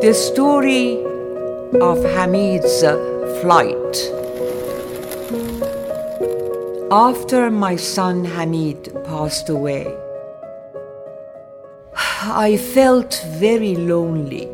The 0.00 0.14
story 0.14 1.02
of 1.80 1.98
Hamid's 2.14 2.82
flight. 3.40 4.27
After 6.90 7.50
my 7.50 7.76
son 7.76 8.24
Hamid 8.24 9.04
passed 9.04 9.50
away, 9.50 9.94
I 11.94 12.56
felt 12.56 13.22
very 13.32 13.76
lonely. 13.76 14.48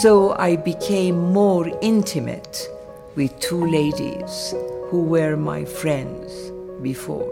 So 0.00 0.32
I 0.32 0.56
became 0.56 1.18
more 1.34 1.70
intimate 1.82 2.70
with 3.16 3.38
two 3.38 3.66
ladies 3.66 4.54
who 4.88 5.02
were 5.02 5.36
my 5.36 5.66
friends 5.66 6.50
before. 6.80 7.28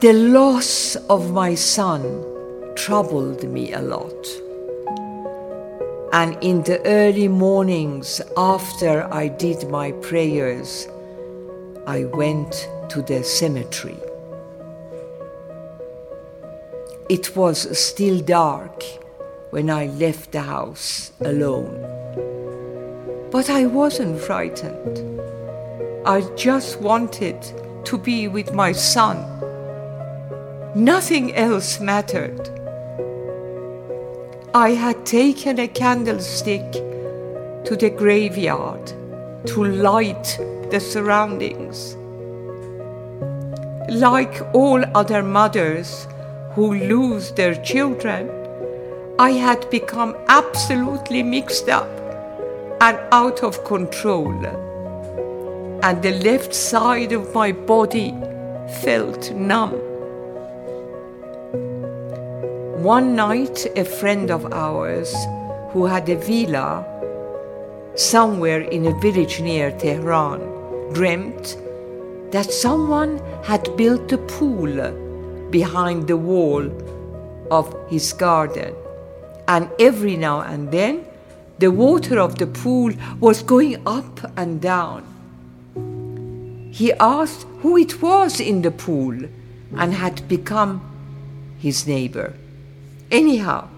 The 0.00 0.14
loss 0.14 0.96
of 1.10 1.32
my 1.32 1.54
son 1.54 2.24
troubled 2.76 3.44
me 3.44 3.74
a 3.74 3.82
lot. 3.82 4.45
And 6.16 6.42
in 6.42 6.62
the 6.62 6.80
early 6.86 7.28
mornings 7.28 8.22
after 8.38 9.06
I 9.12 9.28
did 9.28 9.68
my 9.68 9.92
prayers, 9.92 10.88
I 11.86 12.04
went 12.04 12.70
to 12.88 13.02
the 13.02 13.22
cemetery. 13.22 13.98
It 17.10 17.36
was 17.36 17.78
still 17.78 18.20
dark 18.20 18.82
when 19.50 19.68
I 19.68 19.88
left 19.88 20.32
the 20.32 20.40
house 20.40 21.12
alone. 21.20 21.84
But 23.30 23.50
I 23.50 23.66
wasn't 23.66 24.18
frightened. 24.18 25.20
I 26.06 26.22
just 26.34 26.80
wanted 26.80 27.42
to 27.84 27.98
be 27.98 28.26
with 28.26 28.54
my 28.54 28.72
son. 28.72 29.18
Nothing 30.74 31.34
else 31.34 31.78
mattered. 31.78 32.65
I 34.56 34.70
had 34.70 35.04
taken 35.04 35.58
a 35.58 35.68
candlestick 35.68 36.72
to 37.66 37.76
the 37.78 37.90
graveyard 37.90 38.86
to 39.48 39.64
light 39.64 40.38
the 40.70 40.80
surroundings. 40.80 41.94
Like 43.90 44.40
all 44.54 44.82
other 44.94 45.22
mothers 45.22 46.08
who 46.52 46.72
lose 46.72 47.32
their 47.32 47.54
children, 47.62 48.30
I 49.18 49.32
had 49.32 49.68
become 49.68 50.16
absolutely 50.28 51.22
mixed 51.22 51.68
up 51.68 51.90
and 52.80 52.98
out 53.12 53.42
of 53.42 53.62
control. 53.62 54.32
And 55.82 56.02
the 56.02 56.18
left 56.24 56.54
side 56.54 57.12
of 57.12 57.34
my 57.34 57.52
body 57.52 58.14
felt 58.80 59.32
numb. 59.32 59.85
One 62.86 63.16
night, 63.16 63.66
a 63.74 63.84
friend 63.84 64.30
of 64.30 64.52
ours 64.52 65.12
who 65.70 65.86
had 65.86 66.08
a 66.08 66.14
villa 66.14 66.86
somewhere 67.96 68.60
in 68.60 68.86
a 68.86 69.00
village 69.00 69.40
near 69.40 69.72
Tehran 69.72 70.38
dreamt 70.92 71.56
that 72.30 72.52
someone 72.52 73.20
had 73.42 73.76
built 73.76 74.12
a 74.12 74.18
pool 74.18 74.70
behind 75.50 76.06
the 76.06 76.16
wall 76.16 76.62
of 77.50 77.74
his 77.88 78.12
garden. 78.12 78.72
And 79.48 79.68
every 79.80 80.16
now 80.16 80.42
and 80.42 80.70
then, 80.70 81.04
the 81.58 81.72
water 81.72 82.20
of 82.20 82.38
the 82.38 82.46
pool 82.46 82.92
was 83.18 83.42
going 83.42 83.82
up 83.84 84.30
and 84.36 84.60
down. 84.60 85.02
He 86.72 86.92
asked 86.92 87.48
who 87.62 87.76
it 87.78 88.00
was 88.00 88.38
in 88.38 88.62
the 88.62 88.70
pool 88.70 89.18
and 89.76 89.92
had 89.92 90.28
become 90.28 90.80
his 91.58 91.84
neighbor. 91.88 92.34
Anyhow, 93.10 93.68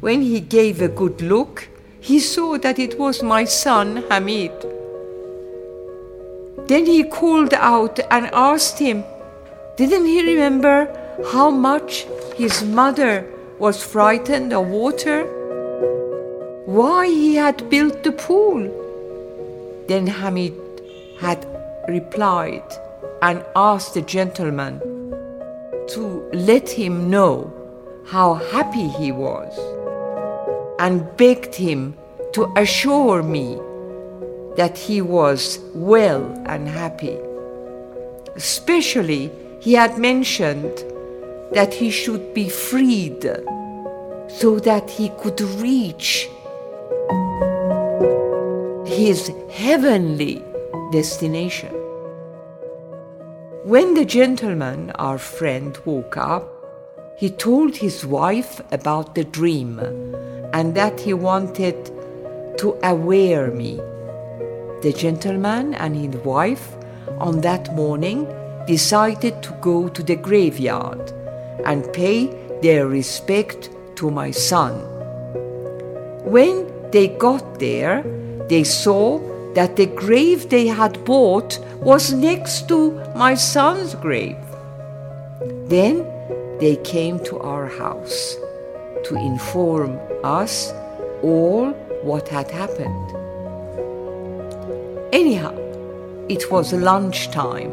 when 0.00 0.20
he 0.22 0.40
gave 0.40 0.82
a 0.82 0.88
good 0.88 1.22
look, 1.22 1.68
he 2.00 2.20
saw 2.20 2.58
that 2.58 2.78
it 2.78 2.98
was 2.98 3.22
my 3.22 3.44
son 3.44 4.04
Hamid. 4.10 4.52
Then 6.68 6.84
he 6.86 7.04
called 7.04 7.54
out 7.54 7.98
and 8.10 8.26
asked 8.32 8.78
him, 8.78 9.04
didn't 9.76 10.06
he 10.06 10.34
remember 10.34 10.88
how 11.32 11.50
much 11.50 12.06
his 12.36 12.62
mother 12.64 13.26
was 13.58 13.82
frightened 13.82 14.52
of 14.52 14.68
water? 14.68 15.24
Why 16.66 17.06
he 17.06 17.36
had 17.36 17.70
built 17.70 18.02
the 18.02 18.12
pool? 18.12 18.62
Then 19.88 20.06
Hamid 20.06 20.54
had 21.18 21.46
replied 21.88 22.64
and 23.22 23.44
asked 23.54 23.94
the 23.94 24.02
gentleman 24.02 24.80
to 25.88 26.28
let 26.32 26.68
him 26.68 27.08
know 27.08 27.55
how 28.06 28.34
happy 28.34 28.86
he 28.86 29.10
was 29.10 29.52
and 30.78 31.16
begged 31.16 31.54
him 31.54 31.96
to 32.32 32.52
assure 32.56 33.22
me 33.22 33.58
that 34.56 34.78
he 34.78 35.02
was 35.02 35.58
well 35.74 36.22
and 36.46 36.68
happy. 36.68 37.18
Especially, 38.36 39.30
he 39.60 39.72
had 39.72 39.98
mentioned 39.98 40.84
that 41.52 41.74
he 41.74 41.90
should 41.90 42.32
be 42.32 42.48
freed 42.48 43.22
so 44.28 44.60
that 44.60 44.88
he 44.88 45.08
could 45.20 45.40
reach 45.40 46.28
his 48.86 49.32
heavenly 49.50 50.42
destination. 50.92 51.74
When 53.64 53.94
the 53.94 54.04
gentleman, 54.04 54.92
our 54.92 55.18
friend, 55.18 55.76
woke 55.84 56.16
up, 56.16 56.55
he 57.16 57.30
told 57.30 57.74
his 57.74 58.04
wife 58.04 58.60
about 58.72 59.14
the 59.14 59.24
dream 59.24 59.78
and 60.52 60.74
that 60.74 61.00
he 61.00 61.14
wanted 61.14 61.90
to 62.58 62.78
aware 62.82 63.50
me. 63.50 63.76
The 64.82 64.92
gentleman 64.94 65.74
and 65.74 65.96
his 65.96 66.22
wife 66.24 66.76
on 67.18 67.40
that 67.40 67.74
morning 67.74 68.28
decided 68.66 69.42
to 69.42 69.52
go 69.62 69.88
to 69.88 70.02
the 70.02 70.16
graveyard 70.16 71.12
and 71.64 71.90
pay 71.94 72.26
their 72.60 72.86
respect 72.86 73.70
to 73.96 74.10
my 74.10 74.30
son. 74.30 74.74
When 76.24 76.70
they 76.90 77.08
got 77.08 77.58
there, 77.58 78.02
they 78.48 78.62
saw 78.64 79.20
that 79.54 79.76
the 79.76 79.86
grave 79.86 80.50
they 80.50 80.66
had 80.66 81.02
bought 81.06 81.58
was 81.80 82.12
next 82.12 82.68
to 82.68 82.90
my 83.14 83.34
son's 83.34 83.94
grave. 83.94 84.36
Then 85.68 86.04
they 86.58 86.76
came 86.76 87.18
to 87.20 87.38
our 87.38 87.66
house 87.66 88.36
to 89.04 89.14
inform 89.14 89.98
us 90.24 90.72
all 91.22 91.72
what 92.02 92.28
had 92.28 92.50
happened. 92.50 93.10
Anyhow, 95.12 95.54
it 96.28 96.50
was 96.50 96.72
lunchtime 96.72 97.72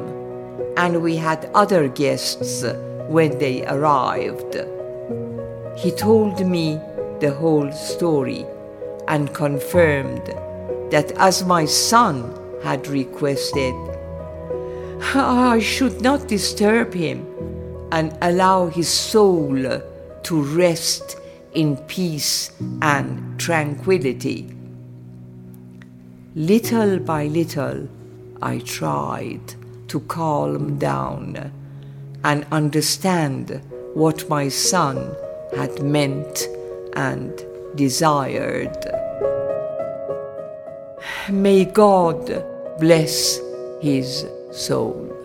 and 0.77 1.01
we 1.01 1.15
had 1.15 1.49
other 1.53 1.87
guests 1.87 2.63
when 3.07 3.37
they 3.37 3.65
arrived. 3.65 4.55
He 5.77 5.91
told 5.91 6.45
me 6.45 6.79
the 7.19 7.31
whole 7.31 7.71
story 7.71 8.45
and 9.07 9.33
confirmed 9.33 10.25
that 10.91 11.11
as 11.17 11.45
my 11.45 11.65
son 11.65 12.37
had 12.63 12.87
requested, 12.87 13.73
I 15.15 15.59
should 15.59 16.01
not 16.01 16.27
disturb 16.27 16.93
him 16.93 17.27
and 17.93 18.17
allow 18.23 18.65
his 18.65 18.89
soul 18.89 19.53
to 20.23 20.41
rest 20.41 21.15
in 21.53 21.77
peace 21.85 22.51
and 22.81 23.39
tranquility. 23.39 24.51
Little 26.33 26.97
by 26.97 27.27
little, 27.27 27.87
I 28.41 28.57
tried 28.57 29.53
to 29.89 29.99
calm 29.99 30.79
down 30.79 31.51
and 32.23 32.47
understand 32.51 33.61
what 33.93 34.27
my 34.27 34.49
son 34.49 35.15
had 35.55 35.83
meant 35.83 36.47
and 36.95 37.31
desired. 37.75 38.75
May 41.29 41.65
God 41.65 42.43
bless 42.79 43.39
his 43.81 44.25
soul. 44.51 45.22